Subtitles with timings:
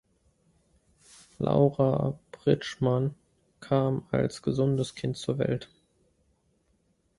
[1.37, 3.13] Laura Bridgman
[3.59, 5.69] kam als gesundes Kind zur Welt.